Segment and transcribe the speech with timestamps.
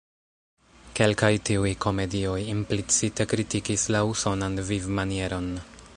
[0.99, 5.53] Kelkaj tiuj komedioj implicite kritikis la usonan vivmanieron.